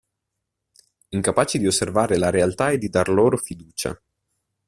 [1.09, 3.95] Incapaci di osservare la realtà e di dar loro fiducia.